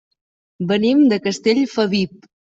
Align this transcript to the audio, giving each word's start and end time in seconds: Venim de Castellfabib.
Venim 0.71 1.03
de 1.11 1.19
Castellfabib. 1.25 2.27